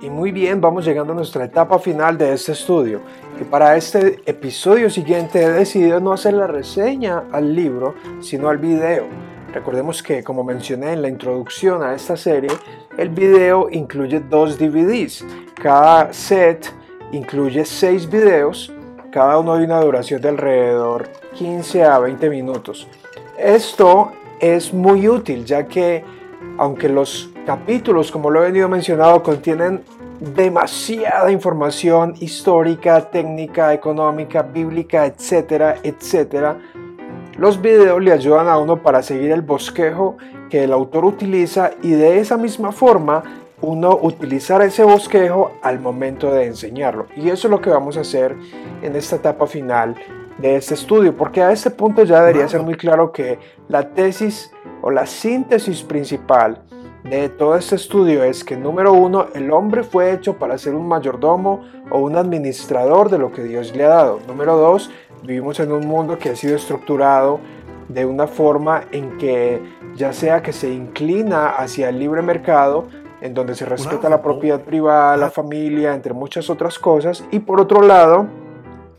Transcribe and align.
y 0.00 0.10
muy 0.10 0.32
bien, 0.32 0.60
vamos 0.60 0.84
llegando 0.84 1.12
a 1.12 1.16
nuestra 1.16 1.44
etapa 1.44 1.78
final 1.78 2.18
de 2.18 2.32
este 2.32 2.52
estudio. 2.52 3.00
Y 3.40 3.44
para 3.44 3.76
este 3.76 4.20
episodio 4.26 4.90
siguiente 4.90 5.42
he 5.42 5.50
decidido 5.50 6.00
no 6.00 6.12
hacer 6.12 6.34
la 6.34 6.46
reseña 6.46 7.24
al 7.32 7.54
libro, 7.54 7.94
sino 8.20 8.48
al 8.48 8.58
video. 8.58 9.06
Recordemos 9.52 10.02
que, 10.02 10.22
como 10.22 10.44
mencioné 10.44 10.92
en 10.92 11.02
la 11.02 11.08
introducción 11.08 11.82
a 11.82 11.94
esta 11.94 12.16
serie, 12.16 12.50
el 12.96 13.08
video 13.08 13.68
incluye 13.70 14.20
dos 14.20 14.58
DVDs. 14.58 15.24
Cada 15.54 16.12
set 16.12 16.72
incluye 17.12 17.64
seis 17.64 18.08
videos, 18.08 18.72
cada 19.10 19.38
uno 19.38 19.56
de 19.56 19.64
una 19.64 19.80
duración 19.80 20.20
de 20.20 20.28
alrededor 20.28 21.08
15 21.34 21.84
a 21.84 21.98
20 21.98 22.30
minutos. 22.30 22.86
Esto 23.38 24.12
es 24.40 24.72
muy 24.72 25.08
útil 25.08 25.44
ya 25.44 25.66
que 25.66 26.04
aunque 26.58 26.88
los 26.88 27.30
capítulos, 27.48 28.12
como 28.12 28.28
lo 28.28 28.42
he 28.42 28.48
venido 28.48 28.68
mencionado, 28.68 29.22
contienen 29.22 29.82
demasiada 30.20 31.32
información 31.32 32.12
histórica, 32.20 33.00
técnica, 33.10 33.72
económica, 33.72 34.42
bíblica, 34.42 35.06
etcétera, 35.06 35.76
etcétera, 35.82 36.58
los 37.38 37.62
videos 37.62 38.02
le 38.02 38.12
ayudan 38.12 38.48
a 38.48 38.58
uno 38.58 38.82
para 38.82 39.02
seguir 39.02 39.32
el 39.32 39.40
bosquejo 39.40 40.18
que 40.50 40.64
el 40.64 40.74
autor 40.74 41.06
utiliza 41.06 41.70
y 41.80 41.92
de 41.92 42.18
esa 42.18 42.36
misma 42.36 42.70
forma 42.70 43.22
uno 43.62 43.98
utilizar 44.02 44.60
ese 44.60 44.84
bosquejo 44.84 45.52
al 45.62 45.80
momento 45.80 46.30
de 46.30 46.44
enseñarlo. 46.44 47.06
Y 47.16 47.30
eso 47.30 47.48
es 47.48 47.50
lo 47.50 47.62
que 47.62 47.70
vamos 47.70 47.96
a 47.96 48.02
hacer 48.02 48.36
en 48.82 48.94
esta 48.94 49.16
etapa 49.16 49.46
final 49.46 49.94
de 50.36 50.56
este 50.56 50.74
estudio, 50.74 51.16
porque 51.16 51.40
a 51.40 51.50
este 51.50 51.70
punto 51.70 52.04
ya 52.04 52.20
debería 52.20 52.46
ser 52.46 52.60
muy 52.60 52.74
claro 52.74 53.10
que 53.10 53.38
la 53.68 53.88
tesis 53.94 54.52
o 54.82 54.90
la 54.90 55.06
síntesis 55.06 55.82
principal 55.82 56.67
de 57.04 57.28
todo 57.28 57.56
este 57.56 57.76
estudio 57.76 58.24
es 58.24 58.44
que 58.44 58.56
número 58.56 58.92
uno, 58.92 59.26
el 59.34 59.50
hombre 59.52 59.82
fue 59.82 60.12
hecho 60.12 60.36
para 60.36 60.58
ser 60.58 60.74
un 60.74 60.88
mayordomo 60.88 61.64
o 61.90 61.98
un 61.98 62.16
administrador 62.16 63.08
de 63.08 63.18
lo 63.18 63.32
que 63.32 63.42
Dios 63.42 63.74
le 63.74 63.84
ha 63.84 63.88
dado. 63.88 64.20
Número 64.26 64.56
dos, 64.56 64.90
vivimos 65.22 65.60
en 65.60 65.72
un 65.72 65.86
mundo 65.86 66.18
que 66.18 66.30
ha 66.30 66.36
sido 66.36 66.56
estructurado 66.56 67.40
de 67.88 68.04
una 68.04 68.26
forma 68.26 68.84
en 68.92 69.16
que 69.16 69.62
ya 69.94 70.12
sea 70.12 70.42
que 70.42 70.52
se 70.52 70.70
inclina 70.70 71.50
hacia 71.50 71.88
el 71.88 71.98
libre 71.98 72.20
mercado, 72.20 72.86
en 73.20 73.34
donde 73.34 73.54
se 73.54 73.64
respeta 73.64 74.08
la 74.08 74.22
propiedad 74.22 74.60
privada, 74.60 75.16
la 75.16 75.30
familia, 75.30 75.94
entre 75.94 76.12
muchas 76.12 76.50
otras 76.50 76.78
cosas, 76.78 77.24
y 77.30 77.40
por 77.40 77.60
otro 77.60 77.80
lado, 77.80 78.26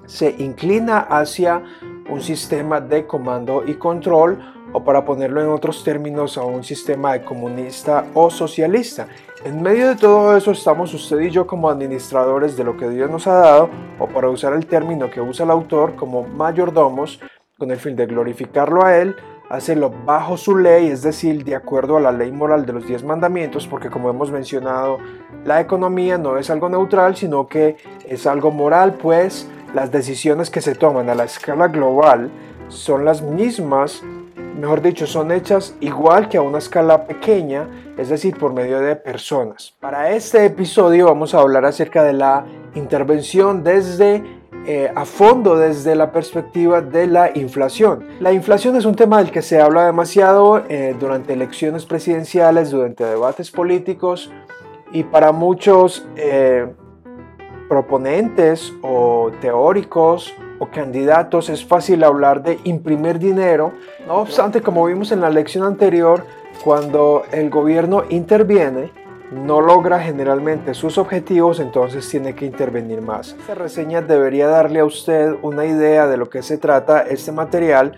se 0.06 0.36
inclina 0.40 1.00
hacia 1.00 1.64
un 2.10 2.22
sistema 2.22 2.82
de 2.82 3.06
comando 3.06 3.64
y 3.66 3.76
control 3.76 4.40
o 4.74 4.84
para 4.84 5.06
ponerlo 5.06 5.42
en 5.42 5.50
otros 5.50 5.84
términos 5.84 6.38
a 6.38 6.44
un 6.44 6.64
sistema 6.64 7.14
de 7.14 7.24
comunista 7.24 8.06
o 8.14 8.30
socialista. 8.30 9.08
En 9.44 9.62
medio 9.62 9.90
de 9.90 9.96
todo 9.96 10.36
eso 10.36 10.52
estamos 10.52 10.94
usted 10.94 11.20
y 11.22 11.30
yo 11.30 11.48
como 11.48 11.70
administradores 11.70 12.58
de 12.58 12.64
lo 12.64 12.78
que 12.78 12.90
Dios 12.90 13.10
nos 13.10 13.28
ha 13.28 13.36
dado 13.36 13.70
o 13.98 14.08
para 14.08 14.30
usar 14.30 14.54
el 14.54 14.66
término 14.66 15.10
que 15.10 15.22
usa 15.22 15.46
el 15.46 15.52
autor 15.52 15.96
como 15.96 16.24
mayordomos 16.24 17.20
con 17.58 17.72
el 17.72 17.78
fin 17.78 17.96
de 17.96 18.06
glorificarlo 18.06 18.84
a 18.84 18.98
Él, 18.98 19.16
hacerlo 19.50 19.92
bajo 20.06 20.38
su 20.38 20.56
ley, 20.56 20.88
es 20.88 21.02
decir, 21.02 21.44
de 21.44 21.56
acuerdo 21.56 21.98
a 21.98 22.00
la 22.00 22.12
ley 22.12 22.32
moral 22.32 22.66
de 22.66 22.74
los 22.74 22.88
diez 22.88 23.04
mandamientos, 23.04 23.68
porque 23.68 23.90
como 23.90 24.10
hemos 24.10 24.32
mencionado, 24.32 25.00
la 25.44 25.60
economía 25.60 26.18
no 26.18 26.38
es 26.38 26.50
algo 26.50 26.70
neutral, 26.70 27.16
sino 27.16 27.48
que 27.48 27.76
es 28.08 28.28
algo 28.28 28.52
moral, 28.52 28.94
pues 28.94 29.50
las 29.74 29.92
decisiones 29.92 30.50
que 30.50 30.62
se 30.62 30.76
toman 30.76 31.10
a 31.10 31.16
la 31.16 31.26
escala 31.26 31.68
global 31.68 32.32
son 32.70 33.04
las 33.04 33.22
mismas, 33.22 34.04
mejor 34.60 34.82
dicho, 34.82 35.08
son 35.08 35.32
hechas 35.32 35.76
igual 35.80 36.30
que 36.30 36.38
a 36.38 36.42
una 36.42 36.58
escala 36.58 37.06
pequeña, 37.06 37.68
es 37.98 38.10
decir, 38.10 38.38
por 38.38 38.54
medio 38.54 38.80
de 38.80 38.96
personas. 38.96 39.74
Para 39.80 40.12
este 40.12 40.46
episodio 40.46 41.06
vamos 41.06 41.34
a 41.34 41.40
hablar 41.40 41.66
acerca 41.66 42.04
de 42.04 42.14
la 42.14 42.46
intervención 42.76 43.64
desde 43.64 44.24
eh, 44.68 44.92
a 44.94 45.06
fondo 45.06 45.56
desde 45.56 45.96
la 45.96 46.12
perspectiva 46.12 46.82
de 46.82 47.08
la 47.08 47.32
inflación. 47.36 48.06
La 48.20 48.34
inflación 48.34 48.76
es 48.76 48.86
un 48.86 48.96
tema 48.96 49.20
del 49.20 49.32
que 49.32 49.42
se 49.42 49.60
habla 49.62 49.86
demasiado 49.86 50.64
eh, 50.68 50.96
durante 51.00 51.34
elecciones 51.34 51.86
presidenciales, 51.86 52.70
durante 52.70 53.06
debates 53.06 53.52
políticos 53.52 54.30
y 54.92 55.04
para 55.04 55.32
muchos 55.32 56.06
eh, 56.18 56.68
proponentes 57.70 58.74
o 58.82 59.32
teóricos 59.40 60.36
o 60.60 60.68
candidatos 60.70 61.50
es 61.50 61.66
fácil 61.66 62.04
hablar 62.04 62.44
de 62.44 62.60
imprimir 62.64 63.18
dinero. 63.18 63.74
No 64.06 64.16
obstante, 64.16 64.62
como 64.62 64.86
vimos 64.86 65.12
en 65.12 65.22
la 65.22 65.30
lección 65.30 65.66
anterior, 65.66 66.26
cuando 66.64 67.24
el 67.32 67.50
gobierno 67.50 68.04
interviene, 68.10 68.92
no 69.32 69.62
logra 69.62 70.00
generalmente 70.00 70.74
sus 70.74 70.98
objetivos, 70.98 71.60
entonces 71.60 72.08
tiene 72.10 72.34
que 72.36 72.46
intervenir 72.46 73.02
más. 73.02 73.36
Esta 73.40 73.56
reseña 73.56 74.02
debería 74.02 74.48
darle 74.48 74.80
a 74.80 74.86
usted 74.86 75.36
una 75.42 75.66
idea 75.66 76.08
de 76.08 76.18
lo 76.18 76.30
que 76.30 76.42
se 76.42 76.58
trata 76.58 77.02
este 77.02 77.32
material 77.32 77.96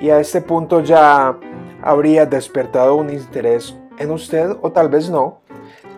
y 0.00 0.10
a 0.10 0.20
este 0.20 0.42
punto 0.42 0.80
ya 0.80 1.36
habría 1.82 2.26
despertado 2.26 2.96
un 2.96 3.10
interés 3.10 3.74
en 3.98 4.10
usted 4.10 4.54
o 4.60 4.72
tal 4.72 4.88
vez 4.88 5.08
no 5.08 5.44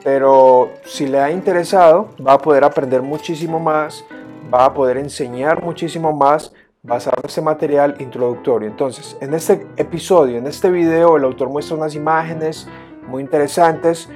pero 0.06 0.71
si 0.84 1.09
le 1.09 1.19
ha 1.19 1.32
interesado, 1.32 2.10
va 2.25 2.34
a 2.34 2.38
poder 2.38 2.62
aprender 2.62 3.03
muchísimo 3.03 3.59
más, 3.59 4.05
va 4.52 4.66
a 4.66 4.74
poder 4.74 4.96
enseñar 4.96 5.62
muchísimo 5.62 6.12
más 6.12 6.52
basado 6.82 7.16
en 7.22 7.28
este 7.28 7.40
material 7.40 7.96
introductorio. 7.98 8.68
Entonces, 8.68 9.16
en 9.20 9.34
este 9.34 9.66
episodio, 9.76 10.38
en 10.38 10.46
este 10.46 10.70
video, 10.70 11.16
el 11.16 11.24
autor 11.24 11.48
muestra 11.48 11.76
unas 11.76 11.94
imágenes 11.94 12.68
muy 13.08 13.22
interesantes 13.22 14.08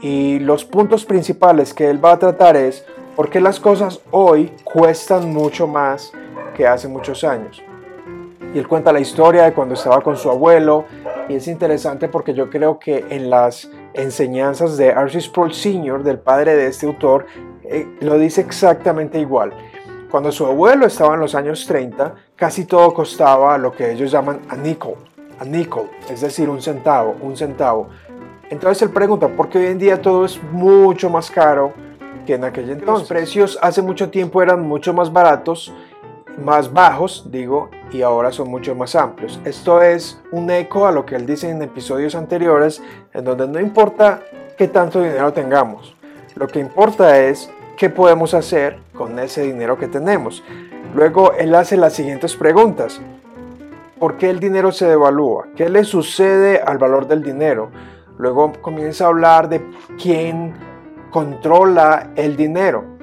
y 0.00 0.38
los 0.38 0.64
puntos 0.64 1.04
principales 1.04 1.74
que 1.74 1.88
él 1.88 2.04
va 2.04 2.12
a 2.12 2.18
tratar 2.18 2.56
es 2.56 2.84
por 3.16 3.30
qué 3.30 3.40
las 3.40 3.58
cosas 3.58 4.00
hoy 4.10 4.52
cuestan 4.64 5.32
mucho 5.32 5.66
más 5.66 6.12
que 6.56 6.66
hace 6.66 6.88
muchos 6.88 7.24
años. 7.24 7.62
Y 8.54 8.58
él 8.58 8.68
cuenta 8.68 8.92
la 8.92 9.00
historia 9.00 9.44
de 9.44 9.52
cuando 9.52 9.74
estaba 9.74 10.00
con 10.00 10.16
su 10.16 10.30
abuelo 10.30 10.84
y 11.28 11.34
es 11.34 11.48
interesante 11.48 12.08
porque 12.08 12.34
yo 12.34 12.50
creo 12.50 12.78
que 12.78 13.04
en 13.08 13.30
las 13.30 13.70
enseñanzas 13.94 14.76
de 14.76 14.92
Arcis 14.92 15.24
Sproul 15.24 15.52
Sr., 15.52 16.02
del 16.02 16.18
padre 16.18 16.54
de 16.54 16.66
este 16.66 16.86
autor, 16.86 17.26
eh, 17.64 17.86
lo 18.00 18.18
dice 18.18 18.40
exactamente 18.40 19.18
igual. 19.18 19.52
Cuando 20.10 20.30
su 20.30 20.46
abuelo 20.46 20.86
estaba 20.86 21.14
en 21.14 21.20
los 21.20 21.34
años 21.34 21.66
30, 21.66 22.14
casi 22.36 22.64
todo 22.64 22.94
costaba 22.94 23.58
lo 23.58 23.72
que 23.72 23.92
ellos 23.92 24.10
llaman 24.10 24.40
a 24.48 24.56
nickel, 24.56 24.94
a 25.38 25.44
nickel, 25.44 25.90
es 26.08 26.20
decir, 26.20 26.48
un 26.48 26.62
centavo, 26.62 27.16
un 27.20 27.36
centavo. 27.36 27.88
Entonces 28.48 28.82
él 28.82 28.90
pregunta, 28.90 29.28
¿por 29.28 29.48
qué 29.48 29.58
hoy 29.58 29.66
en 29.66 29.78
día 29.78 30.00
todo 30.00 30.24
es 30.24 30.40
mucho 30.52 31.10
más 31.10 31.30
caro 31.30 31.72
que 32.26 32.34
en 32.34 32.44
aquel 32.44 32.70
entonces? 32.70 33.00
Los 33.00 33.08
precios 33.08 33.58
hace 33.60 33.82
mucho 33.82 34.10
tiempo 34.10 34.40
eran 34.42 34.62
mucho 34.62 34.92
más 34.94 35.12
baratos 35.12 35.72
más 36.38 36.72
bajos, 36.72 37.26
digo, 37.30 37.70
y 37.92 38.02
ahora 38.02 38.32
son 38.32 38.50
mucho 38.50 38.74
más 38.74 38.94
amplios. 38.94 39.40
Esto 39.44 39.82
es 39.82 40.20
un 40.32 40.50
eco 40.50 40.86
a 40.86 40.92
lo 40.92 41.06
que 41.06 41.16
él 41.16 41.26
dice 41.26 41.50
en 41.50 41.62
episodios 41.62 42.14
anteriores, 42.14 42.82
en 43.12 43.24
donde 43.24 43.46
no 43.46 43.60
importa 43.60 44.20
qué 44.56 44.68
tanto 44.68 45.00
dinero 45.00 45.32
tengamos, 45.32 45.94
lo 46.36 46.48
que 46.48 46.58
importa 46.58 47.20
es 47.20 47.50
qué 47.76 47.90
podemos 47.90 48.34
hacer 48.34 48.78
con 48.94 49.18
ese 49.18 49.42
dinero 49.42 49.78
que 49.78 49.88
tenemos. 49.88 50.42
Luego 50.94 51.32
él 51.32 51.54
hace 51.54 51.76
las 51.76 51.92
siguientes 51.92 52.36
preguntas. 52.36 53.00
¿Por 53.98 54.16
qué 54.16 54.30
el 54.30 54.40
dinero 54.40 54.72
se 54.72 54.86
devalúa? 54.86 55.48
¿Qué 55.56 55.68
le 55.68 55.84
sucede 55.84 56.60
al 56.60 56.78
valor 56.78 57.06
del 57.06 57.22
dinero? 57.22 57.70
Luego 58.18 58.52
comienza 58.60 59.04
a 59.04 59.08
hablar 59.08 59.48
de 59.48 59.64
quién 60.00 60.54
controla 61.10 62.10
el 62.16 62.36
dinero 62.36 62.94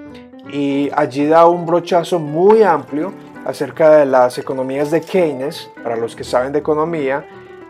y 0.51 0.89
allí 0.95 1.27
da 1.27 1.47
un 1.47 1.65
brochazo 1.65 2.19
muy 2.19 2.63
amplio 2.63 3.13
acerca 3.45 3.97
de 3.97 4.05
las 4.05 4.37
economías 4.37 4.91
de 4.91 5.01
Keynes, 5.01 5.69
para 5.83 5.95
los 5.95 6.15
que 6.15 6.23
saben 6.23 6.51
de 6.51 6.59
economía, 6.59 7.25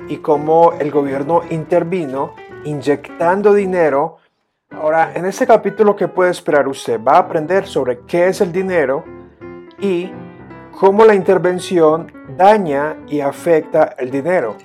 y 0.07 0.17
cómo 0.17 0.73
el 0.79 0.91
gobierno 0.91 1.41
intervino 1.49 2.33
inyectando 2.65 3.53
dinero. 3.53 4.17
Ahora, 4.71 5.11
en 5.13 5.25
este 5.25 5.45
capítulo, 5.45 5.97
¿qué 5.97 6.07
puede 6.07 6.31
esperar 6.31 6.65
usted? 6.65 6.99
Va 6.99 7.15
a 7.15 7.19
aprender 7.19 7.67
sobre 7.67 7.99
qué 8.07 8.27
es 8.29 8.39
el 8.39 8.53
dinero 8.53 9.03
y 9.79 10.09
cómo 10.79 11.03
la 11.03 11.13
intervención 11.13 12.11
daña 12.37 12.95
y 13.07 13.19
afecta 13.19 13.95
el 13.99 14.09
dinero. 14.09 14.55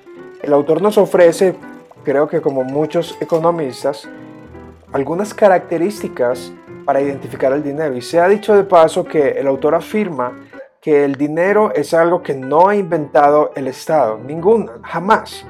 El 0.40 0.52
autor 0.52 0.80
nos 0.80 0.96
ofrece, 0.96 1.56
creo 2.04 2.28
que 2.28 2.40
como 2.40 2.62
muchos 2.62 3.18
economistas, 3.20 4.08
algunas 4.92 5.34
características 5.34 6.52
para 6.84 7.00
identificar 7.00 7.52
el 7.52 7.64
dinero. 7.64 7.96
Y 7.96 8.00
se 8.00 8.20
ha 8.20 8.28
dicho 8.28 8.54
de 8.54 8.62
paso 8.62 9.04
que 9.04 9.30
el 9.30 9.48
autor 9.48 9.74
afirma 9.74 10.32
que 10.80 11.04
el 11.04 11.16
dinero 11.16 11.72
es 11.74 11.92
algo 11.92 12.22
que 12.22 12.32
no 12.32 12.68
ha 12.68 12.76
inventado 12.76 13.50
el 13.56 13.66
Estado, 13.66 14.18
ninguna, 14.24 14.74
jamás. 14.84 15.44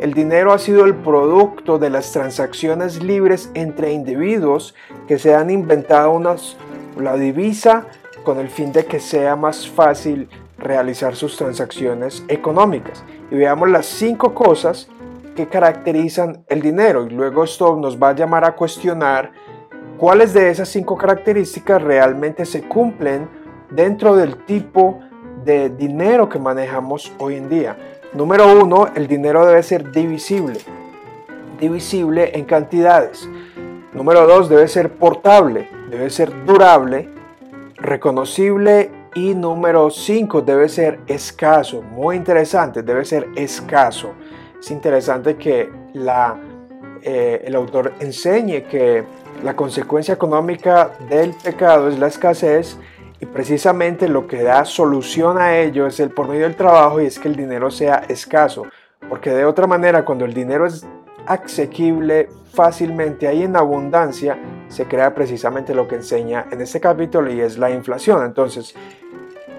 El 0.00 0.14
dinero 0.14 0.54
ha 0.54 0.58
sido 0.58 0.86
el 0.86 0.94
producto 0.94 1.78
de 1.78 1.90
las 1.90 2.10
transacciones 2.10 3.02
libres 3.02 3.50
entre 3.52 3.92
individuos 3.92 4.74
que 5.06 5.18
se 5.18 5.34
han 5.34 5.50
inventado 5.50 6.12
unas, 6.12 6.56
la 6.98 7.16
divisa 7.16 7.84
con 8.24 8.38
el 8.38 8.48
fin 8.48 8.72
de 8.72 8.86
que 8.86 8.98
sea 8.98 9.36
más 9.36 9.68
fácil 9.68 10.30
realizar 10.56 11.16
sus 11.16 11.36
transacciones 11.36 12.24
económicas. 12.28 13.04
Y 13.30 13.34
veamos 13.34 13.68
las 13.68 13.84
cinco 13.84 14.32
cosas 14.32 14.88
que 15.36 15.48
caracterizan 15.48 16.46
el 16.48 16.62
dinero 16.62 17.04
y 17.04 17.10
luego 17.10 17.44
esto 17.44 17.76
nos 17.76 18.02
va 18.02 18.08
a 18.08 18.14
llamar 18.14 18.46
a 18.46 18.56
cuestionar 18.56 19.32
cuáles 19.98 20.32
de 20.32 20.48
esas 20.48 20.70
cinco 20.70 20.96
características 20.96 21.82
realmente 21.82 22.46
se 22.46 22.62
cumplen 22.62 23.28
dentro 23.68 24.16
del 24.16 24.46
tipo 24.46 24.98
de 25.44 25.68
dinero 25.68 26.26
que 26.26 26.38
manejamos 26.38 27.12
hoy 27.18 27.34
en 27.36 27.50
día. 27.50 27.99
Número 28.12 28.60
uno, 28.60 28.88
el 28.96 29.06
dinero 29.06 29.46
debe 29.46 29.62
ser 29.62 29.92
divisible. 29.92 30.58
Divisible 31.60 32.36
en 32.36 32.44
cantidades. 32.44 33.28
Número 33.92 34.26
dos, 34.26 34.48
debe 34.48 34.66
ser 34.66 34.90
portable, 34.90 35.68
debe 35.90 36.10
ser 36.10 36.44
durable, 36.44 37.08
reconocible 37.76 38.90
y 39.14 39.34
número 39.34 39.90
cinco, 39.90 40.42
debe 40.42 40.68
ser 40.68 40.98
escaso. 41.06 41.82
Muy 41.82 42.16
interesante, 42.16 42.82
debe 42.82 43.04
ser 43.04 43.28
escaso. 43.36 44.12
Es 44.58 44.72
interesante 44.72 45.36
que 45.36 45.70
la, 45.92 46.36
eh, 47.02 47.42
el 47.44 47.54
autor 47.54 47.92
enseñe 48.00 48.64
que 48.64 49.04
la 49.44 49.54
consecuencia 49.54 50.14
económica 50.14 50.90
del 51.08 51.32
pecado 51.34 51.88
es 51.88 51.98
la 51.98 52.08
escasez 52.08 52.76
y 53.20 53.26
precisamente 53.26 54.08
lo 54.08 54.26
que 54.26 54.42
da 54.42 54.64
solución 54.64 55.38
a 55.38 55.58
ello 55.58 55.86
es 55.86 56.00
el 56.00 56.10
por 56.10 56.26
medio 56.26 56.44
del 56.44 56.56
trabajo 56.56 57.00
y 57.00 57.06
es 57.06 57.18
que 57.18 57.28
el 57.28 57.36
dinero 57.36 57.70
sea 57.70 58.02
escaso. 58.08 58.66
Porque 59.08 59.30
de 59.30 59.44
otra 59.44 59.66
manera, 59.66 60.04
cuando 60.04 60.24
el 60.24 60.32
dinero 60.32 60.66
es 60.66 60.86
asequible 61.26 62.30
fácilmente, 62.52 63.28
ahí 63.28 63.42
en 63.42 63.56
abundancia, 63.56 64.38
se 64.68 64.86
crea 64.86 65.14
precisamente 65.14 65.74
lo 65.74 65.86
que 65.86 65.96
enseña 65.96 66.46
en 66.50 66.62
este 66.62 66.80
capítulo 66.80 67.30
y 67.30 67.40
es 67.40 67.58
la 67.58 67.70
inflación. 67.70 68.24
Entonces, 68.24 68.74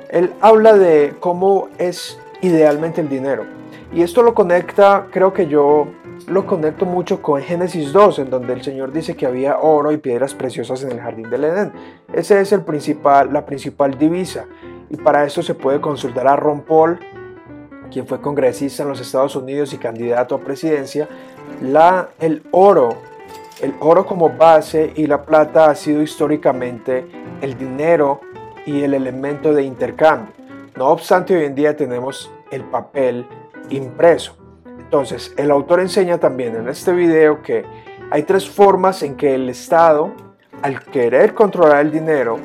él 0.10 0.34
habla 0.42 0.74
de 0.74 1.16
cómo 1.20 1.70
es 1.78 2.20
idealmente 2.42 3.00
el 3.00 3.10
dinero. 3.10 3.46
Y 3.94 4.02
esto 4.02 4.24
lo 4.24 4.34
conecta, 4.34 5.08
creo 5.12 5.34
que 5.34 5.48
yo 5.48 5.88
lo 6.28 6.46
conecto 6.46 6.86
mucho 6.86 7.22
con 7.22 7.42
Génesis 7.42 7.92
2, 7.92 8.20
en 8.20 8.30
donde 8.30 8.54
el 8.54 8.64
Señor 8.64 8.92
dice 8.92 9.16
que 9.16 9.26
había 9.26 9.60
oro 9.60 9.92
y 9.92 9.98
piedras 9.98 10.34
preciosas 10.34 10.84
en 10.84 10.92
el 10.92 11.00
jardín 11.00 11.30
del 11.30 11.44
Edén. 11.44 11.72
Esa 12.14 12.40
es 12.40 12.52
el 12.52 12.62
principal, 12.62 13.32
la 13.32 13.46
principal 13.46 13.98
divisa. 13.98 14.46
Y 14.90 14.98
para 14.98 15.26
esto 15.26 15.42
se 15.42 15.56
puede 15.56 15.80
consultar 15.80 16.28
a 16.28 16.36
Ron 16.36 16.62
Paul, 16.62 17.00
quien 17.92 18.08
fue 18.08 18.22
congresista 18.22 18.84
en 18.84 18.90
los 18.90 19.00
Estados 19.00 19.36
Unidos 19.36 19.74
y 19.74 19.78
candidato 19.78 20.36
a 20.36 20.40
presidencia. 20.40 21.08
La, 21.62 22.10
el 22.20 22.44
oro, 22.52 22.90
el 23.62 23.74
oro 23.80 24.06
como 24.06 24.30
base 24.30 24.94
y 24.96 25.08
la 25.08 25.24
plata 25.24 25.70
ha 25.70 25.76
sido 25.76 26.02
históricamente 26.02 27.06
el 27.42 27.58
dinero 27.58 28.22
y 28.66 28.82
el 28.84 28.94
elemento 28.94 29.54
de 29.54 29.64
intercambio. 29.64 30.34
No 30.76 30.88
obstante, 30.88 31.36
hoy 31.36 31.46
en 31.46 31.56
día 31.56 31.76
tenemos 31.76 32.32
el 32.52 32.64
papel 32.64 33.26
impreso. 33.70 34.41
Entonces, 34.92 35.34
el 35.38 35.52
autor 35.52 35.80
enseña 35.80 36.18
también 36.18 36.54
en 36.54 36.68
este 36.68 36.92
video 36.92 37.42
que 37.42 37.64
hay 38.12 38.24
tres 38.24 38.50
formas 38.50 39.04
en 39.04 39.16
que 39.16 39.36
el 39.36 39.48
Estado, 39.48 40.12
al 40.62 40.84
querer 40.84 41.34
controlar 41.34 41.86
el 41.86 41.92
dinero, 41.94 42.38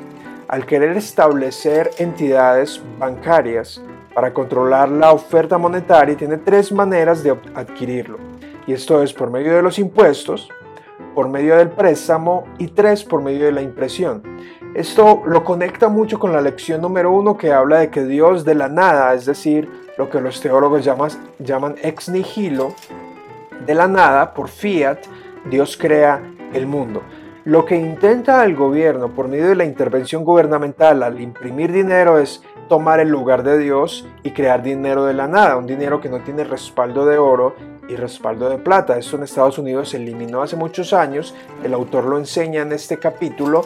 al 0.46 0.64
querer 0.64 0.96
establecer 0.96 1.90
entidades 1.98 2.80
bancarias 3.00 3.82
para 4.14 4.32
controlar 4.32 4.88
la 4.88 5.10
oferta 5.10 5.58
monetaria, 5.58 6.16
tiene 6.16 6.36
tres 6.36 6.70
maneras 6.70 7.24
de 7.24 7.36
adquirirlo. 7.52 8.18
Y 8.68 8.74
esto 8.74 9.02
es 9.02 9.12
por 9.12 9.28
medio 9.28 9.56
de 9.56 9.62
los 9.62 9.80
impuestos, 9.80 10.48
por 11.16 11.28
medio 11.28 11.56
del 11.56 11.70
préstamo 11.70 12.44
y 12.58 12.68
tres 12.68 13.02
por 13.02 13.22
medio 13.22 13.46
de 13.46 13.52
la 13.52 13.62
impresión. 13.62 14.22
Esto 14.72 15.24
lo 15.26 15.42
conecta 15.42 15.88
mucho 15.88 16.20
con 16.20 16.32
la 16.32 16.40
lección 16.40 16.80
número 16.80 17.10
uno 17.10 17.36
que 17.36 17.52
habla 17.52 17.78
de 17.78 17.90
que 17.90 18.04
Dios 18.04 18.44
de 18.44 18.54
la 18.54 18.68
nada, 18.68 19.14
es 19.14 19.26
decir, 19.26 19.68
lo 19.96 20.10
que 20.10 20.20
los 20.20 20.40
teólogos 20.40 20.84
llaman, 20.84 21.10
llaman 21.38 21.76
ex 21.82 22.08
nihilo, 22.08 22.74
de 23.64 23.74
la 23.74 23.88
nada, 23.88 24.34
por 24.34 24.48
fiat, 24.48 24.98
Dios 25.50 25.76
crea 25.76 26.20
el 26.52 26.66
mundo. 26.66 27.02
Lo 27.44 27.64
que 27.64 27.76
intenta 27.76 28.44
el 28.44 28.56
gobierno 28.56 29.08
por 29.10 29.28
medio 29.28 29.48
de 29.48 29.54
la 29.54 29.64
intervención 29.64 30.24
gubernamental 30.24 31.02
al 31.02 31.20
imprimir 31.20 31.72
dinero 31.72 32.18
es 32.18 32.42
tomar 32.68 32.98
el 32.98 33.08
lugar 33.08 33.44
de 33.44 33.58
Dios 33.58 34.06
y 34.24 34.32
crear 34.32 34.62
dinero 34.62 35.04
de 35.04 35.14
la 35.14 35.28
nada, 35.28 35.56
un 35.56 35.66
dinero 35.66 36.00
que 36.00 36.08
no 36.08 36.20
tiene 36.20 36.42
respaldo 36.42 37.06
de 37.06 37.18
oro 37.18 37.54
y 37.88 37.94
respaldo 37.94 38.48
de 38.48 38.58
plata. 38.58 38.98
Esto 38.98 39.16
en 39.16 39.22
Estados 39.22 39.58
Unidos 39.58 39.90
se 39.90 39.98
eliminó 39.98 40.42
hace 40.42 40.56
muchos 40.56 40.92
años, 40.92 41.34
el 41.62 41.72
autor 41.72 42.04
lo 42.04 42.18
enseña 42.18 42.62
en 42.62 42.72
este 42.72 42.98
capítulo. 42.98 43.64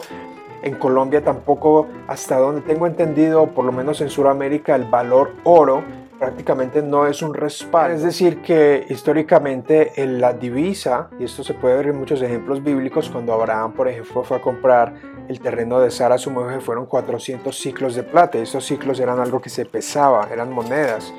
En 0.61 0.75
Colombia 0.75 1.23
tampoco, 1.23 1.87
hasta 2.07 2.37
donde 2.37 2.61
tengo 2.61 2.85
entendido, 2.85 3.47
por 3.47 3.65
lo 3.65 3.71
menos 3.71 3.99
en 4.01 4.11
Sudamérica, 4.11 4.75
el 4.75 4.85
valor 4.85 5.31
oro 5.43 5.81
prácticamente 6.21 6.83
no 6.83 7.07
es 7.07 7.23
un 7.23 7.33
respaldo. 7.33 7.95
Es 7.95 8.03
decir, 8.03 8.43
que 8.43 8.85
históricamente 8.89 10.03
en 10.03 10.21
la 10.21 10.33
divisa, 10.33 11.09
y 11.19 11.23
esto 11.23 11.43
se 11.43 11.55
puede 11.55 11.75
ver 11.77 11.87
en 11.87 11.97
muchos 11.97 12.21
ejemplos 12.21 12.63
bíblicos, 12.63 13.09
cuando 13.09 13.33
Abraham, 13.33 13.73
por 13.73 13.87
ejemplo, 13.87 14.23
fue 14.23 14.37
a 14.37 14.39
comprar 14.39 14.93
el 15.27 15.39
terreno 15.39 15.79
de 15.79 15.89
Sara, 15.89 16.19
su 16.19 16.29
mujer, 16.29 16.61
fueron 16.61 16.85
400 16.85 17.57
ciclos 17.57 17.95
de 17.95 18.03
plata. 18.03 18.37
Y 18.37 18.41
estos 18.43 18.63
ciclos 18.65 18.99
eran 18.99 19.19
algo 19.19 19.41
que 19.41 19.49
se 19.49 19.65
pesaba, 19.65 20.27
eran 20.31 20.53
monedas. 20.53 21.11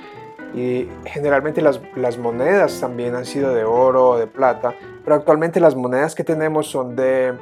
Y 0.54 0.86
generalmente 1.04 1.62
las, 1.62 2.18
monedas 2.18 2.78
también 2.78 3.16
han 3.16 3.24
sido 3.24 3.52
de 3.52 3.64
oro 3.64 4.10
o 4.10 4.18
de 4.18 4.28
plata, 4.28 4.72
pero 5.02 5.16
actualmente 5.16 5.58
las 5.58 5.74
monedas 5.74 6.14
que 6.14 6.22
tenemos 6.22 6.68
son 6.68 6.94
de, 6.94 7.34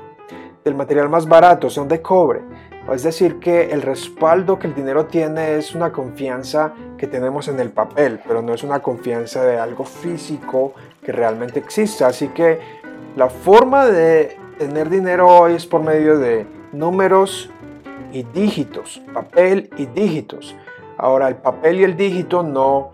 del 0.65 0.75
material 0.75 1.11
más 1.11 1.29
barato, 1.29 1.69
son 1.69 1.89
de 1.89 2.01
cobre. 2.01 2.41
Es 2.93 3.03
decir, 3.05 3.39
que 3.39 3.71
el 3.71 3.83
respaldo 3.83 4.59
que 4.59 4.67
el 4.67 4.75
dinero 4.75 5.07
tiene 5.07 5.57
es 5.57 5.75
una 5.75 5.93
confianza 5.93 6.73
que 6.99 7.07
tenemos 7.07 7.47
en 7.49 7.61
el 7.61 7.71
papel, 7.71 8.21
pero 8.27 8.43
no 8.43 8.53
es 8.53 8.63
una 8.63 8.81
confianza 8.81 9.45
de 9.45 9.59
algo 9.59 9.85
físico 9.85 10.75
que 11.05 11.13
realmente 11.13 11.61
exista. 11.61 12.09
Así 12.09 12.29
que 12.29 12.59
la 13.17 13.29
forma 13.29 13.87
de 13.87 14.37
tener 14.59 14.91
dinero 14.91 15.29
hoy 15.29 15.55
es 15.55 15.67
por 15.67 15.83
medio 15.83 16.19
de 16.19 16.47
números 16.73 17.51
y 18.13 18.25
dígitos, 18.25 19.01
papel 19.15 19.71
y 19.77 19.87
dígitos. 19.87 20.57
Ahora, 20.99 21.29
el 21.29 21.37
papel 21.37 21.81
y 21.81 21.85
el 21.85 21.97
dígito 21.97 22.43
no, 22.43 22.93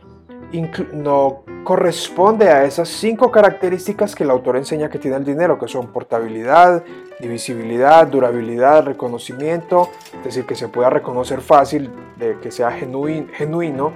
no 0.93 1.43
corresponde 1.67 2.49
a 2.49 2.65
esas 2.65 2.89
cinco 2.89 3.33
características 3.33 4.15
que 4.15 4.23
el 4.23 4.31
autor 4.31 4.57
enseña 4.57 4.89
que 4.89 5.01
tiene 5.01 5.17
el 5.17 5.25
dinero, 5.25 5.59
que 5.59 5.67
son 5.67 5.89
portabilidad, 5.89 6.85
divisibilidad, 7.19 8.07
durabilidad, 8.07 8.85
reconocimiento, 8.85 9.91
es 10.19 10.25
decir, 10.27 10.47
que 10.47 10.55
se 10.55 10.69
pueda 10.69 10.91
reconocer 10.91 11.41
fácil, 11.41 11.91
de 12.21 12.39
que 12.39 12.53
sea 12.53 12.71
genuino, 12.71 13.93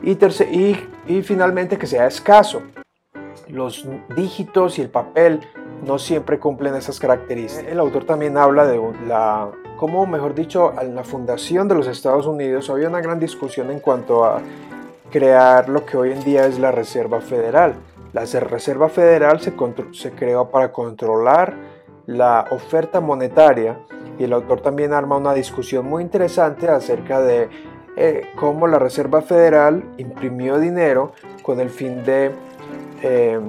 y, 0.00 0.12
y, 0.12 0.88
y 1.08 1.22
finalmente 1.22 1.76
que 1.76 1.88
sea 1.88 2.06
escaso. 2.06 2.62
Los 3.48 3.84
dígitos 4.16 4.78
y 4.78 4.82
el 4.82 4.88
papel 4.88 5.40
no 5.84 5.98
siempre 5.98 6.38
cumplen 6.38 6.76
esas 6.76 7.00
características. 7.00 7.68
El 7.68 7.80
autor 7.80 8.04
también 8.04 8.36
habla 8.36 8.64
de 8.64 8.80
la, 9.08 9.50
como 9.76 10.06
mejor 10.06 10.36
dicho, 10.36 10.72
en 10.80 10.94
la 10.94 11.02
fundación 11.02 11.66
de 11.66 11.74
los 11.74 11.88
Estados 11.88 12.28
Unidos 12.28 12.70
había 12.70 12.86
una 12.86 13.00
gran 13.00 13.18
discusión 13.18 13.72
en 13.72 13.80
cuanto 13.80 14.24
a 14.24 14.40
crear 15.10 15.68
lo 15.68 15.84
que 15.84 15.96
hoy 15.96 16.12
en 16.12 16.22
día 16.22 16.46
es 16.46 16.58
la 16.58 16.70
Reserva 16.70 17.20
Federal. 17.20 17.74
La 18.12 18.24
Reserva 18.24 18.88
Federal 18.88 19.40
se, 19.40 19.52
se 19.92 20.12
creó 20.12 20.50
para 20.50 20.72
controlar 20.72 21.54
la 22.06 22.46
oferta 22.50 23.00
monetaria 23.00 23.78
y 24.18 24.24
el 24.24 24.32
autor 24.32 24.60
también 24.60 24.92
arma 24.92 25.16
una 25.16 25.34
discusión 25.34 25.86
muy 25.86 26.02
interesante 26.02 26.68
acerca 26.68 27.20
de 27.20 27.48
eh, 27.96 28.30
cómo 28.36 28.66
la 28.66 28.78
Reserva 28.78 29.22
Federal 29.22 29.84
imprimió 29.98 30.58
dinero 30.58 31.12
con 31.42 31.60
el 31.60 31.70
fin 31.70 32.02
de 32.04 32.30
eh, 33.02 33.40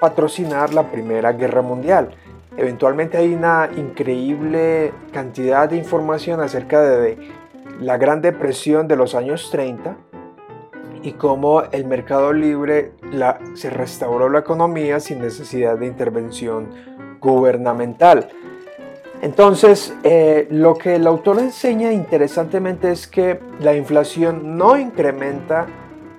patrocinar 0.00 0.74
la 0.74 0.90
Primera 0.90 1.32
Guerra 1.32 1.62
Mundial. 1.62 2.10
Eventualmente 2.56 3.16
hay 3.16 3.32
una 3.34 3.70
increíble 3.76 4.92
cantidad 5.12 5.68
de 5.68 5.76
información 5.76 6.40
acerca 6.40 6.82
de 6.82 7.18
la 7.80 7.96
Gran 7.96 8.20
Depresión 8.20 8.88
de 8.88 8.96
los 8.96 9.14
años 9.14 9.50
30 9.50 9.96
y 11.02 11.12
cómo 11.12 11.62
el 11.72 11.84
mercado 11.84 12.32
libre 12.32 12.92
se 13.54 13.70
restauró 13.70 14.28
la 14.28 14.40
economía 14.40 15.00
sin 15.00 15.20
necesidad 15.20 15.76
de 15.78 15.86
intervención 15.86 16.68
gubernamental. 17.20 18.28
Entonces, 19.20 19.94
eh, 20.02 20.48
lo 20.50 20.74
que 20.74 20.96
el 20.96 21.06
autor 21.06 21.38
enseña 21.38 21.92
interesantemente 21.92 22.90
es 22.90 23.06
que 23.06 23.38
la 23.60 23.74
inflación 23.74 24.56
no 24.56 24.76
incrementa 24.76 25.66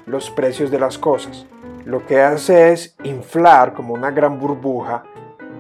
los 0.06 0.30
precios 0.30 0.72
de 0.72 0.80
las 0.80 0.98
cosas. 0.98 1.46
Lo 1.86 2.06
que 2.06 2.22
hace 2.22 2.72
es 2.72 2.96
inflar 3.04 3.74
como 3.74 3.94
una 3.94 4.12
gran 4.12 4.40
burbuja 4.40 5.04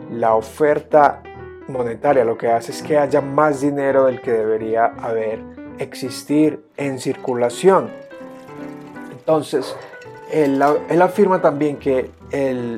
la 0.10 0.36
oferta 0.36 1.22
monetaria. 1.68 2.24
Lo 2.24 2.38
que 2.38 2.48
hace 2.48 2.72
es 2.72 2.82
que 2.82 2.98
haya 2.98 3.20
más 3.20 3.60
dinero 3.60 4.06
del 4.06 4.22
que 4.22 4.32
debería 4.32 4.86
haber 4.86 5.42
existir 5.80 6.64
en 6.78 7.00
circulación. 7.00 7.90
Entonces, 9.26 9.74
él, 10.34 10.62
afirma 11.02 11.42
también 11.42 11.78
que 11.78 12.12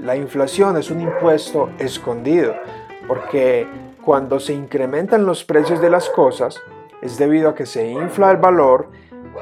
la 0.04 0.16
inflación 0.16 0.78
es 0.78 0.92
un 0.92 1.02
impuesto 1.02 1.72
escondido, 1.80 2.54
porque 3.08 3.68
cuando 4.04 4.40
se 4.40 4.54
incrementan 4.54 5.26
los 5.26 5.44
precios 5.44 5.82
de 5.82 5.90
las 5.90 6.08
cosas, 6.08 6.62
es 7.02 7.18
debido 7.18 7.50
a 7.50 7.56
que 7.56 7.66
se 7.66 7.88
infla 7.88 8.30
el 8.30 8.38
valor, 8.38 8.90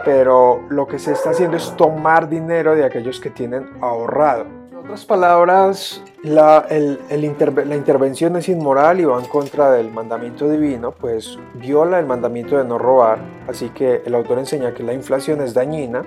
pero 0.06 0.62
lo 0.70 0.88
que 0.88 0.98
se 0.98 1.12
está 1.12 1.32
haciendo 1.32 1.58
es 1.58 1.76
tomar 1.76 2.30
dinero 2.30 2.74
de 2.74 2.86
aquellos 2.86 3.20
que 3.20 3.30
tienen 3.30 3.70
ahorrado. 3.82 4.46
En 4.72 4.78
otras 4.78 5.04
palabras, 5.04 6.02
la, 6.24 6.66
la 6.70 7.76
intervención 7.76 8.38
es 8.38 8.48
inmoral 8.48 9.02
y 9.02 9.06
va 9.06 9.20
en 9.20 9.26
contra 9.26 9.72
del 9.72 9.92
mandamiento 9.92 10.50
divino, 10.50 10.92
pues 10.92 11.38
viola 11.56 12.00
el 12.00 12.06
mandamiento 12.06 12.58
de 12.58 12.64
no 12.64 12.78
robar. 12.78 13.20
Así 13.50 13.72
que 13.72 14.02
el 14.06 14.16
autor 14.16 14.40
enseña 14.40 14.74
que 14.74 14.84
la 14.84 14.94
inflación 14.94 15.42
es 15.42 15.54
dañina, 15.54 16.04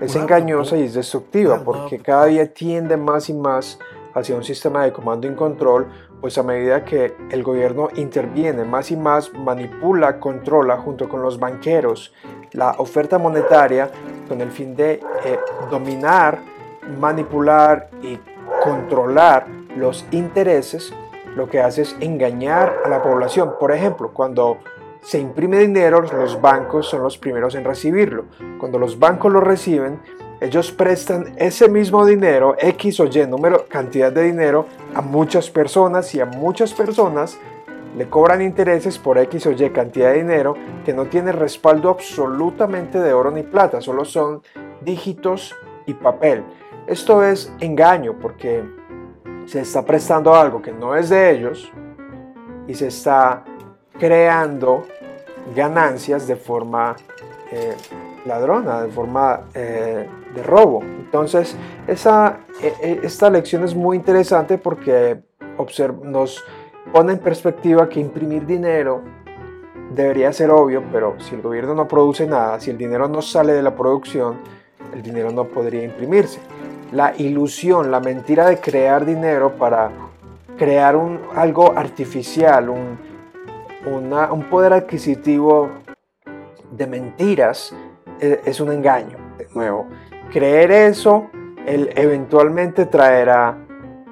es 0.00 0.16
engañosa 0.16 0.76
y 0.76 0.84
es 0.84 0.94
destructiva, 0.94 1.62
porque 1.64 1.98
cada 1.98 2.26
día 2.26 2.52
tiende 2.52 2.96
más 2.96 3.28
y 3.28 3.34
más 3.34 3.78
hacia 4.14 4.36
un 4.36 4.44
sistema 4.44 4.84
de 4.84 4.92
comando 4.92 5.26
y 5.26 5.34
control, 5.34 5.86
pues 6.20 6.38
a 6.38 6.42
medida 6.42 6.84
que 6.84 7.14
el 7.30 7.42
gobierno 7.42 7.88
interviene 7.96 8.64
más 8.64 8.90
y 8.90 8.96
más, 8.96 9.32
manipula, 9.34 10.18
controla 10.20 10.78
junto 10.78 11.08
con 11.08 11.20
los 11.20 11.38
banqueros 11.38 12.12
la 12.54 12.72
oferta 12.78 13.18
monetaria 13.18 13.90
con 14.28 14.40
el 14.40 14.50
fin 14.50 14.74
de 14.74 15.00
eh, 15.24 15.38
dominar, 15.70 16.38
manipular 16.98 17.90
y 18.02 18.18
controlar 18.62 19.46
los 19.76 20.06
intereses, 20.12 20.92
lo 21.36 21.48
que 21.48 21.60
hace 21.60 21.82
es 21.82 21.96
engañar 22.00 22.74
a 22.84 22.88
la 22.88 23.02
población. 23.02 23.54
Por 23.58 23.72
ejemplo, 23.72 24.12
cuando 24.12 24.58
se 25.04 25.18
imprime 25.18 25.58
dinero, 25.58 26.00
los 26.00 26.40
bancos 26.40 26.88
son 26.88 27.02
los 27.02 27.18
primeros 27.18 27.54
en 27.54 27.64
recibirlo. 27.64 28.24
Cuando 28.58 28.78
los 28.78 28.98
bancos 28.98 29.30
lo 29.30 29.40
reciben, 29.40 30.00
ellos 30.40 30.72
prestan 30.72 31.34
ese 31.36 31.68
mismo 31.68 32.06
dinero, 32.06 32.56
X 32.58 33.00
o 33.00 33.04
Y 33.04 33.26
número, 33.26 33.66
cantidad 33.68 34.10
de 34.10 34.22
dinero, 34.22 34.66
a 34.94 35.02
muchas 35.02 35.50
personas 35.50 36.14
y 36.14 36.20
a 36.20 36.26
muchas 36.26 36.72
personas 36.72 37.38
le 37.96 38.08
cobran 38.08 38.40
intereses 38.40 38.98
por 38.98 39.18
X 39.18 39.46
o 39.46 39.52
Y 39.52 39.70
cantidad 39.70 40.10
de 40.10 40.18
dinero 40.18 40.54
que 40.86 40.94
no 40.94 41.04
tiene 41.04 41.32
respaldo 41.32 41.90
absolutamente 41.90 42.98
de 42.98 43.12
oro 43.12 43.30
ni 43.30 43.42
plata, 43.42 43.82
solo 43.82 44.06
son 44.06 44.42
dígitos 44.80 45.54
y 45.86 45.92
papel. 45.92 46.42
Esto 46.86 47.22
es 47.22 47.52
engaño 47.60 48.18
porque 48.20 48.64
se 49.44 49.60
está 49.60 49.84
prestando 49.84 50.34
algo 50.34 50.62
que 50.62 50.72
no 50.72 50.96
es 50.96 51.10
de 51.10 51.30
ellos 51.30 51.70
y 52.66 52.74
se 52.74 52.86
está 52.86 53.44
creando 53.98 54.84
ganancias 55.54 56.26
de 56.26 56.36
forma 56.36 56.96
eh, 57.50 57.74
ladrona, 58.24 58.82
de 58.82 58.88
forma 58.90 59.42
eh, 59.54 60.08
de 60.34 60.42
robo. 60.42 60.82
Entonces, 60.82 61.56
esa, 61.86 62.38
e, 62.60 62.72
e, 62.80 63.00
esta 63.02 63.30
lección 63.30 63.64
es 63.64 63.74
muy 63.74 63.96
interesante 63.96 64.58
porque 64.58 65.22
nos 66.02 66.44
pone 66.92 67.12
en 67.12 67.18
perspectiva 67.18 67.88
que 67.88 68.00
imprimir 68.00 68.46
dinero 68.46 69.02
debería 69.94 70.32
ser 70.32 70.50
obvio, 70.50 70.82
pero 70.90 71.16
si 71.20 71.34
el 71.34 71.42
gobierno 71.42 71.74
no 71.74 71.86
produce 71.86 72.26
nada, 72.26 72.58
si 72.60 72.70
el 72.70 72.78
dinero 72.78 73.08
no 73.08 73.22
sale 73.22 73.52
de 73.52 73.62
la 73.62 73.74
producción, 73.74 74.38
el 74.92 75.02
dinero 75.02 75.30
no 75.30 75.44
podría 75.44 75.84
imprimirse. 75.84 76.40
La 76.92 77.14
ilusión, 77.16 77.90
la 77.90 78.00
mentira 78.00 78.46
de 78.46 78.58
crear 78.58 79.04
dinero 79.04 79.56
para 79.56 79.90
crear 80.56 80.96
un, 80.96 81.20
algo 81.34 81.76
artificial, 81.76 82.68
un, 82.68 82.98
un 83.86 84.48
poder 84.50 84.72
adquisitivo 84.72 85.70
de 86.70 86.86
mentiras, 86.86 87.74
e, 88.20 88.40
es 88.44 88.60
un 88.60 88.72
engaño. 88.72 89.18
De 89.38 89.48
nuevo, 89.54 89.88
creer 90.30 90.70
eso 90.70 91.30
él 91.66 91.90
eventualmente 91.96 92.86
traerá 92.86 93.56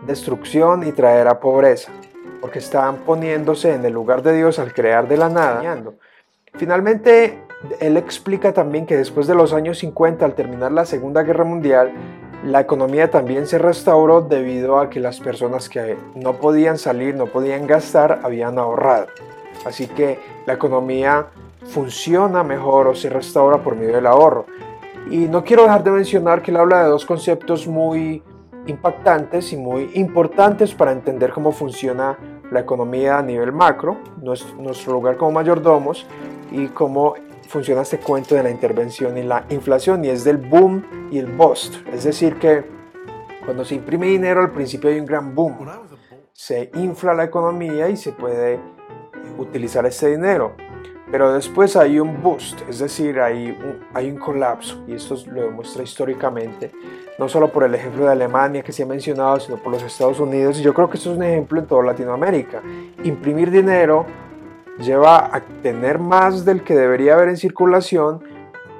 destrucción 0.06 0.86
y 0.86 0.92
traerá 0.92 1.38
pobreza, 1.38 1.92
porque 2.40 2.58
están 2.58 2.98
poniéndose 2.98 3.74
en 3.74 3.84
el 3.84 3.92
lugar 3.92 4.22
de 4.22 4.34
Dios 4.34 4.58
al 4.58 4.72
crear 4.72 5.06
de 5.06 5.16
la 5.16 5.28
nada. 5.28 5.62
Finalmente, 6.54 7.38
él 7.80 7.96
explica 7.96 8.52
también 8.52 8.86
que 8.86 8.96
después 8.96 9.26
de 9.26 9.34
los 9.34 9.52
años 9.52 9.78
50, 9.78 10.24
al 10.24 10.34
terminar 10.34 10.72
la 10.72 10.84
Segunda 10.84 11.22
Guerra 11.22 11.44
Mundial, 11.44 11.92
la 12.44 12.60
economía 12.60 13.10
también 13.10 13.46
se 13.46 13.58
restauró 13.58 14.20
debido 14.22 14.78
a 14.78 14.90
que 14.90 14.98
las 14.98 15.20
personas 15.20 15.68
que 15.68 15.96
no 16.16 16.34
podían 16.34 16.76
salir, 16.76 17.14
no 17.14 17.26
podían 17.26 17.66
gastar, 17.66 18.20
habían 18.24 18.58
ahorrado. 18.58 19.06
Así 19.64 19.86
que 19.86 20.18
la 20.46 20.54
economía 20.54 21.26
funciona 21.64 22.42
mejor 22.42 22.88
o 22.88 22.94
se 22.94 23.08
restaura 23.08 23.62
por 23.62 23.76
medio 23.76 23.94
del 23.94 24.06
ahorro. 24.06 24.46
Y 25.10 25.26
no 25.26 25.44
quiero 25.44 25.62
dejar 25.62 25.84
de 25.84 25.90
mencionar 25.90 26.42
que 26.42 26.50
él 26.50 26.56
habla 26.56 26.82
de 26.82 26.88
dos 26.88 27.04
conceptos 27.04 27.66
muy 27.66 28.22
impactantes 28.66 29.52
y 29.52 29.56
muy 29.56 29.90
importantes 29.94 30.74
para 30.74 30.92
entender 30.92 31.32
cómo 31.32 31.52
funciona 31.52 32.16
la 32.50 32.60
economía 32.60 33.18
a 33.18 33.22
nivel 33.22 33.52
macro, 33.52 33.98
nuestro 34.20 34.92
lugar 34.92 35.16
como 35.16 35.32
mayordomos 35.32 36.06
y 36.50 36.68
cómo 36.68 37.14
funciona 37.48 37.82
este 37.82 37.98
cuento 37.98 38.34
de 38.34 38.42
la 38.42 38.50
intervención 38.50 39.18
y 39.18 39.22
la 39.22 39.44
inflación 39.50 40.04
y 40.04 40.08
es 40.08 40.24
del 40.24 40.36
boom 40.36 40.82
y 41.10 41.18
el 41.18 41.26
bust. 41.26 41.74
Es 41.92 42.04
decir, 42.04 42.36
que 42.36 42.64
cuando 43.44 43.64
se 43.64 43.74
imprime 43.74 44.06
dinero 44.06 44.40
al 44.40 44.52
principio 44.52 44.90
hay 44.90 45.00
un 45.00 45.06
gran 45.06 45.34
boom, 45.34 45.66
se 46.32 46.70
infla 46.74 47.14
la 47.14 47.24
economía 47.24 47.88
y 47.88 47.96
se 47.96 48.12
puede 48.12 48.60
utilizar 49.38 49.86
ese 49.86 50.10
dinero 50.10 50.54
pero 51.12 51.30
después 51.34 51.76
hay 51.76 52.00
un 52.00 52.22
boost, 52.22 52.62
es 52.70 52.78
decir, 52.78 53.20
hay 53.20 53.50
un, 53.50 53.80
hay 53.92 54.10
un 54.10 54.16
colapso, 54.16 54.82
y 54.88 54.94
esto 54.94 55.14
lo 55.30 55.42
demuestra 55.42 55.82
históricamente, 55.82 56.72
no 57.18 57.28
solo 57.28 57.52
por 57.52 57.64
el 57.64 57.74
ejemplo 57.74 58.06
de 58.06 58.12
Alemania 58.12 58.62
que 58.62 58.72
se 58.72 58.82
ha 58.82 58.86
mencionado, 58.86 59.38
sino 59.38 59.58
por 59.58 59.72
los 59.72 59.82
Estados 59.82 60.18
Unidos, 60.18 60.58
y 60.58 60.62
yo 60.62 60.72
creo 60.72 60.88
que 60.88 60.96
esto 60.96 61.12
es 61.12 61.18
un 61.18 61.22
ejemplo 61.22 61.60
en 61.60 61.66
toda 61.66 61.84
Latinoamérica. 61.84 62.62
Imprimir 63.04 63.50
dinero 63.50 64.06
lleva 64.78 65.36
a 65.36 65.42
tener 65.62 65.98
más 65.98 66.46
del 66.46 66.64
que 66.64 66.74
debería 66.74 67.12
haber 67.12 67.28
en 67.28 67.36
circulación, 67.36 68.22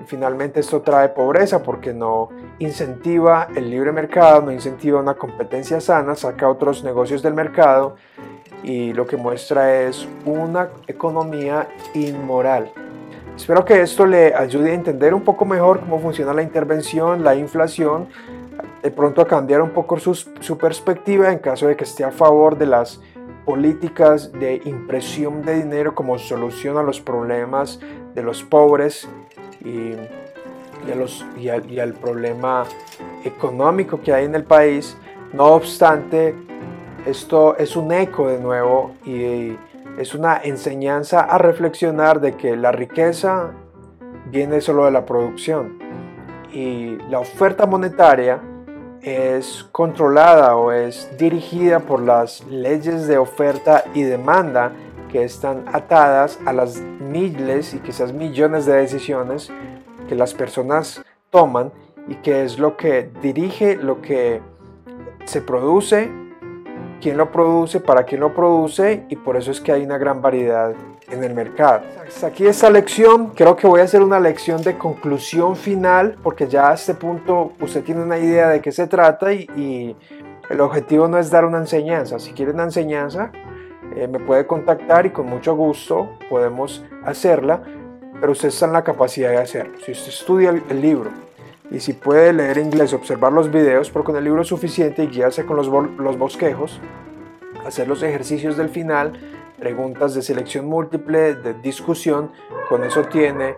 y 0.03 0.07
finalmente 0.07 0.61
esto 0.61 0.81
trae 0.81 1.11
pobreza 1.11 1.63
porque 1.63 1.93
no 1.93 2.31
incentiva 2.61 3.49
el 3.55 3.69
libre 3.69 3.93
mercado, 3.93 4.41
no 4.41 4.53
incentiva 4.53 5.01
una 5.01 5.15
competencia 5.17 5.83
sana, 5.83 6.15
saca 6.15 6.49
otros 6.49 6.83
negocios 6.83 7.23
del 7.23 7.35
mercado 7.35 7.97
y 8.63 8.93
lo 8.93 9.07
que 9.07 9.17
muestra 9.17 9.83
es 9.83 10.07
una 10.25 10.69
economía 10.87 11.69
inmoral. 11.95 12.71
Espero 13.37 13.65
que 13.65 13.81
esto 13.81 14.07
le 14.07 14.35
ayude 14.35 14.71
a 14.71 14.75
entender 14.75 15.15
un 15.15 15.23
poco 15.23 15.45
mejor 15.45 15.81
cómo 15.81 15.99
funciona 15.99 16.35
la 16.35 16.43
intervención, 16.43 17.25
la 17.25 17.35
inflación, 17.35 18.09
de 18.83 18.91
pronto 18.91 19.23
a 19.23 19.27
cambiar 19.27 19.63
un 19.63 19.71
poco 19.71 19.99
su, 19.99 20.15
su 20.15 20.59
perspectiva 20.59 21.33
en 21.33 21.39
caso 21.39 21.67
de 21.67 21.77
que 21.77 21.85
esté 21.85 22.05
a 22.05 22.11
favor 22.11 22.59
de 22.59 22.67
las 22.67 23.01
políticas 23.45 24.33
de 24.33 24.61
impresión 24.65 25.43
de 25.43 25.63
dinero 25.63 25.95
como 25.95 26.19
solución 26.19 26.77
a 26.77 26.83
los 26.83 27.01
problemas 27.01 27.81
de 28.15 28.23
los 28.23 28.43
pobres 28.43 29.09
y, 29.65 29.69
y, 29.69 30.95
los, 30.97 31.25
y, 31.39 31.49
al, 31.49 31.69
y 31.71 31.81
al 31.81 31.95
problema 31.95 32.65
económico 33.25 34.01
que 34.01 34.13
hay 34.13 34.27
en 34.27 34.35
el 34.35 34.45
país. 34.45 34.97
No 35.33 35.47
obstante, 35.47 36.35
esto 37.07 37.57
es 37.57 37.77
un 37.77 37.93
eco 37.93 38.29
de 38.29 38.39
nuevo 38.39 38.93
y 39.05 39.57
es 39.99 40.15
una 40.15 40.41
enseñanza 40.43 41.21
a 41.21 41.39
reflexionar 41.39 42.21
de 42.21 42.37
que 42.37 42.57
la 42.57 42.73
riqueza 42.73 43.51
viene 44.31 44.61
solo 44.61 44.85
de 44.85 44.93
la 44.93 45.05
producción 45.05 45.79
y 46.53 46.97
la 47.09 47.19
oferta 47.19 47.67
monetaria 47.67 48.41
es 49.03 49.69
controlada 49.73 50.57
o 50.57 50.71
es 50.71 51.11
dirigida 51.19 51.81
por 51.81 52.01
las 52.01 52.47
leyes 52.47 53.09
de 53.09 53.19
oferta 53.19 53.85
y 53.95 54.03
demanda 54.03 54.73
que 55.11 55.25
están 55.25 55.65
atadas 55.73 56.39
a 56.47 56.53
las 56.53 56.81
miles 56.81 57.75
y 57.75 57.81
quizás 57.81 58.13
millones 58.13 58.65
de 58.65 58.75
decisiones 58.75 59.51
que 60.09 60.15
las 60.15 60.35
personas 60.35 61.03
toman 61.31 61.73
y 62.09 62.15
que 62.17 62.45
es 62.45 62.59
lo 62.59 62.77
que 62.77 63.11
dirige 63.21 63.77
lo 63.77 64.01
que 64.01 64.41
se 65.25 65.41
produce 65.41 66.22
quién 67.03 67.17
lo 67.17 67.31
produce, 67.31 67.81
para 67.81 68.05
quién 68.05 68.21
lo 68.21 68.33
produce 68.33 69.05
y 69.09 69.17
por 69.17 69.37
eso 69.37 69.51
es 69.51 69.61
que 69.61 69.73
hay 69.73 69.83
una 69.83 69.99
gran 69.99 70.23
variedad 70.23 70.73
en 71.11 71.25
el 71.25 71.35
mercado. 71.35 71.83
Hasta 72.07 72.29
aquí 72.29 72.47
esta 72.47 72.71
lección, 72.71 73.33
creo 73.35 73.57
que 73.57 73.67
voy 73.67 73.81
a 73.81 73.85
hacer 73.85 74.03
una 74.03 74.21
lección 74.21 74.63
de 74.63 74.79
conclusión 74.79 75.57
final 75.57 76.17
porque 76.23 76.47
ya 76.47 76.71
a 76.71 76.75
este 76.75 76.95
punto 76.95 77.53
usted 77.61 77.83
tiene 77.83 78.03
una 78.03 78.19
idea 78.19 78.49
de 78.49 78.61
qué 78.61 78.71
se 78.71 78.87
trata 78.87 79.33
y, 79.33 79.97
el 80.51 80.61
objetivo 80.61 81.09
no 81.09 81.19
es 81.19 81.31
dar 81.31 81.47
una 81.47 81.59
enseñanza. 81.59 82.19
Si 82.19 82.33
quiere 82.33 82.53
una 82.53 82.65
enseñanza, 82.65 83.31
eh, 83.97 84.07
me 84.07 84.19
puede 84.19 84.47
contactar 84.47 85.07
y 85.07 85.11
con 85.11 85.27
mucho 85.27 85.55
gusto 85.55 86.11
podemos 86.29 86.85
hacerla, 87.07 87.63
pero 88.21 88.33
usted 88.33 88.49
está 88.49 88.67
en 88.67 88.73
la 88.73 88.85
capacidad 88.85 89.31
de 89.31 89.39
hacerlo. 89.39 89.79
Si 89.83 89.93
usted 89.93 90.09
estudia 90.09 90.51
el 90.51 90.83
libro, 90.83 91.11
y 91.73 91.81
si 91.81 91.95
puede 91.95 92.35
leer 92.35 92.59
inglés, 92.59 92.93
observar 92.93 93.33
los 93.33 93.51
videos, 93.51 93.91
porque 93.91 94.07
con 94.07 94.17
el 94.17 94.25
libro 94.25 94.43
es 94.43 94.49
suficiente 94.49 95.05
y 95.05 95.07
guiarse 95.07 95.47
con 95.47 95.57
los, 95.57 95.69
los 95.69 96.19
bosquejos, 96.19 96.81
hacer 97.67 97.89
los 97.89 98.03
ejercicios 98.03 98.59
del 98.59 98.69
final, 98.69 99.13
preguntas 99.59 100.15
de 100.15 100.21
selección 100.21 100.67
múltiple, 100.67 101.35
de 101.35 101.55
discusión, 101.55 102.31
con 102.69 102.85
eso 102.85 103.05
tiene 103.05 103.57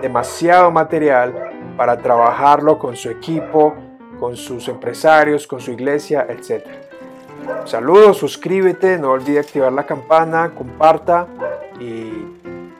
demasiado 0.00 0.70
material 0.70 1.34
para 1.76 1.98
trabajarlo 1.98 2.78
con 2.78 2.94
su 2.94 3.10
equipo, 3.10 3.74
con 4.20 4.36
sus 4.36 4.68
empresarios, 4.68 5.46
con 5.46 5.60
su 5.60 5.72
iglesia, 5.72 6.26
etc. 6.28 6.64
Saludos, 7.64 8.18
suscríbete, 8.18 8.98
no 8.98 9.10
olvide 9.10 9.40
activar 9.40 9.72
la 9.72 9.84
campana, 9.84 10.52
comparta 10.54 11.26
y 11.80 12.12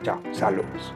chao, 0.02 0.20
saludos. 0.32 0.94